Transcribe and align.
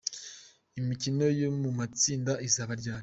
Imikino 0.79 1.23
yo 1.41 1.49
mu 1.61 1.69
matsinda 1.77 2.33
izaba 2.47 2.73
ryari?. 2.81 2.99